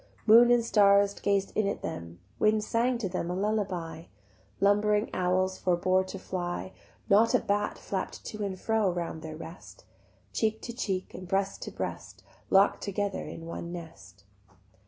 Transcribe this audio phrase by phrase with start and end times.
[0.25, 4.05] Moon and stars gaz'd in at them, Wind sang to them lullaby,
[4.59, 6.73] Lumbering owls forbore to fly,
[7.07, 9.85] Not a bat flapp'd to and fro Round their rest:
[10.33, 14.23] Cheek to cheek and breast to breast Lock'd together in one nest.